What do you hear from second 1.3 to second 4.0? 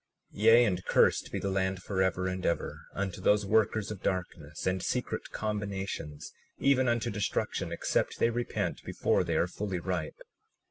be the land forever and ever unto those workers